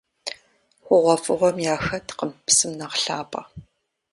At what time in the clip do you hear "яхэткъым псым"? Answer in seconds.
1.73-2.71